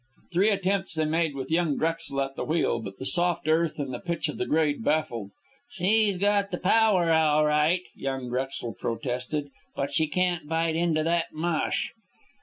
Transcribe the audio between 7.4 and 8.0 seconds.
right,"